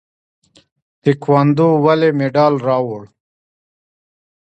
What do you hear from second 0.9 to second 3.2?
تکواندو ولې مډال راوړ؟